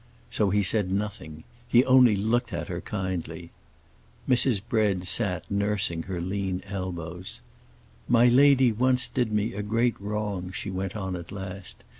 So 0.31 0.49
he 0.49 0.63
said 0.63 0.91
nothing; 0.91 1.43
he 1.67 1.85
only 1.85 2.15
looked 2.15 2.53
at 2.53 2.69
her 2.69 2.81
kindly. 2.81 3.51
Mrs. 4.27 4.59
Bread 4.67 5.05
sat 5.05 5.45
nursing 5.47 6.01
her 6.09 6.19
lean 6.19 6.63
elbows. 6.65 7.39
"My 8.09 8.27
lady 8.27 8.71
once 8.71 9.07
did 9.07 9.31
me 9.31 9.53
a 9.53 9.61
great 9.61 10.01
wrong," 10.01 10.51
she 10.51 10.71
went 10.71 10.95
on 10.95 11.15
at 11.15 11.31
last. 11.31 11.83